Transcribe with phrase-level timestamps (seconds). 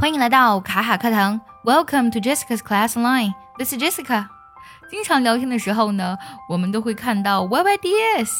[0.00, 3.34] 欢迎来到卡卡课堂，Welcome to Jessica's Class Line.
[3.58, 4.28] This is Jessica.
[4.90, 6.16] 经常聊天的时候呢，
[6.48, 8.30] 我们都会看到 YYDS，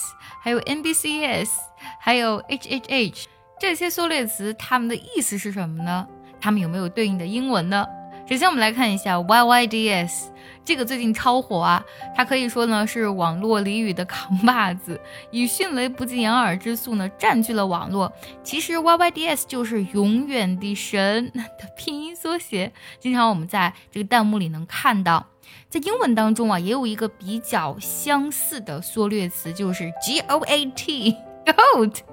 [0.40, 1.50] 还有 NBCS，
[1.98, 3.24] 还有 HHH
[3.60, 6.06] 这些缩略词，它们的意思是什么呢？
[6.40, 7.86] 它们有没有对应的英文呢？
[8.30, 10.26] 首先，我们来看一下 YYDS，
[10.64, 11.84] 这个最近超火啊！
[12.16, 15.00] 它可以说呢是网络俚语的扛把子，
[15.32, 18.12] 以迅雷不及掩耳之速呢占据了网络。
[18.44, 21.42] 其实 YYDS 就是永远的神的
[21.76, 25.26] 拼音缩写，经常我们在这个弹幕里能看到。
[25.68, 31.96] 在英文当中啊，也有一个比较相似的缩略词，就是 GOAT，GOAT。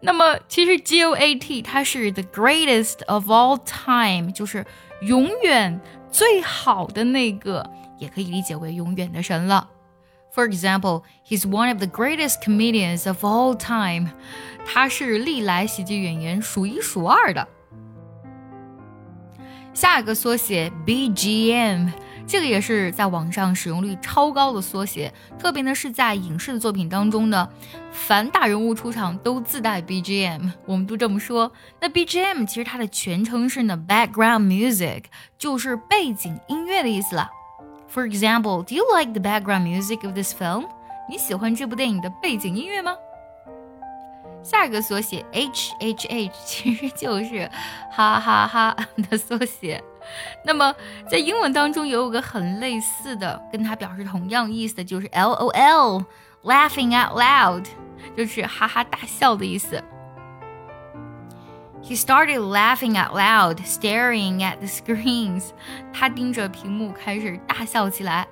[0.00, 4.64] 那么其实 GOAT 它是 the greatest of all time，就是
[5.02, 5.80] 永远
[6.10, 9.70] 最好的那个，也可以理解为永远的神了。
[10.34, 14.10] For example, he's one of the greatest comedians of all time。
[14.66, 17.48] 他是历来喜剧演员数一数二的。
[19.72, 21.90] 下一个缩写 BGM。
[22.28, 27.48] 这个也是在网上使用率超高的缩写，特别呢是在影视的作品当中呢，
[27.90, 31.50] 凡大人物出场都自带 BGM，我们都这么说。
[31.80, 35.04] 那 BGM 其实它的全称是呢 background music，
[35.38, 37.30] 就是背景音乐的意思了。
[37.90, 40.66] For example, do you like the background music of this film？
[41.08, 42.92] 你喜欢这部电影的背景音乐吗？
[44.50, 47.50] 下一个缩写 HHH 其实就是
[47.92, 48.74] 哈哈哈
[49.10, 49.84] 的缩写。
[50.42, 50.74] 那么，
[51.06, 57.66] 在英文当中也有个很类似的，跟它表示同样意思的，就是 LOL，laughing out loud，
[58.16, 59.84] 就是哈哈大笑的意思。
[61.82, 65.50] He started laughing out loud, staring at the screens。
[65.92, 68.26] 他盯着屏幕开始大笑起来。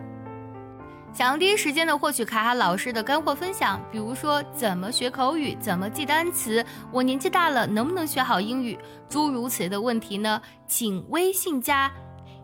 [1.17, 10.43] 想要第一时间的获取卡卡老师的干货分享，比如说怎么学口语、怎么记单词，我年纪大了能不能学好英语，诸如此类的问题呢？
[10.67, 11.91] 请微信加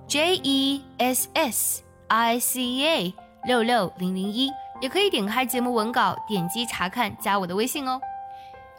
[0.08, 3.14] J E S S I C A
[3.44, 8.00] 六六零零一，也可以点开节目文稿，点击查看，加我的微信哦。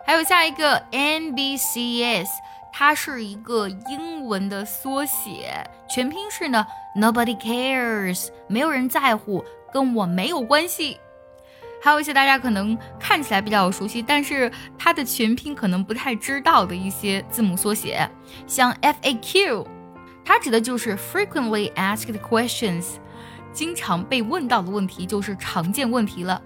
[0.04, 2.32] 还有下一个 N B C S，
[2.76, 6.66] 它是一个英文的缩写，全拼是呢
[6.98, 9.46] Nobody cares，没有人在乎。
[9.72, 11.00] 跟我没有关系，
[11.82, 18.08] 还有一些大家可能看起来比较熟悉，但是它的全拼可能不太知道的一些字母缩写，
[18.46, 19.66] 像 FAQ，
[20.24, 22.98] 它指的就是 frequently asked questions，
[23.52, 26.40] 经常被问到的问题，就是常见问题了。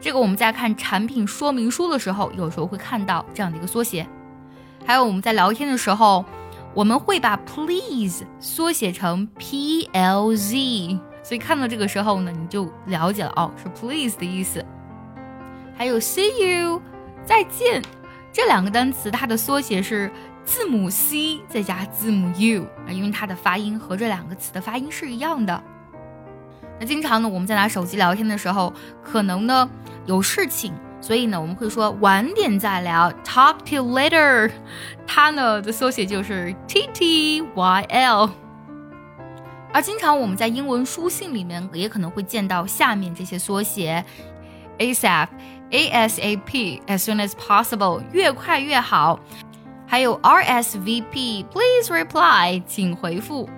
[0.00, 4.06] 这个我们在看产品说明书的时候，有时候会看到这样的一个缩写。
[4.86, 6.24] 还有我们在聊天的时候，
[6.72, 11.00] 我们会把 please 缩写成 PLZ。
[11.24, 14.64] 所以看到这个时候呢，你就了解了哦，是 please 的意思。
[15.76, 16.80] 还有 see you，
[17.24, 17.82] 再见，
[18.32, 20.08] 这两个单词它的缩写是
[20.44, 25.60] 字母 C 再加字母 U 啊，因为它的发音和这两个词的发音是一样的。
[26.78, 29.68] 那经常呢，我们在拿手机聊天的时候，可能呢
[30.04, 34.50] 有事情，所以呢我们会说晚点再聊，talk to later。
[35.06, 38.30] 它呢的缩写就是 T T Y L。
[39.72, 44.02] 而经常我们在英文书信里面也可能会见到下面这些缩写
[44.78, 49.18] ：ASAP，A S A P，as soon as possible，越快越好；
[49.86, 53.48] 还有 R S V P，please reply，请回复。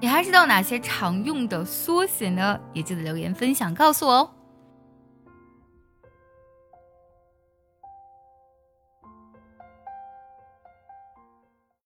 [0.00, 2.58] 你还知道哪些常用的缩写呢？
[2.72, 4.30] 也记得留言分享告诉我哦。